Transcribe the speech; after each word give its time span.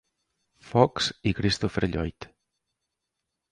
Fox 0.69 1.09
i 1.31 1.35
Christopher 1.41 1.89
Lloyd. 1.91 2.29